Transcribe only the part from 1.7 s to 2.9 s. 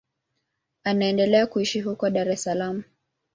huko Dar es Salaam.